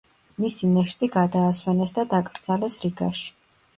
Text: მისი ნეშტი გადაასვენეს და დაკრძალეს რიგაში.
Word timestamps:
მისი 0.43 0.69
ნეშტი 0.77 1.09
გადაასვენეს 1.15 1.93
და 1.99 2.07
დაკრძალეს 2.15 2.79
რიგაში. 2.87 3.29